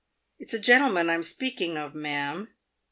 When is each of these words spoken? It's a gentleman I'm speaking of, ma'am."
It's 0.39 0.55
a 0.55 0.59
gentleman 0.59 1.11
I'm 1.11 1.21
speaking 1.21 1.77
of, 1.77 1.93
ma'am." 1.93 2.51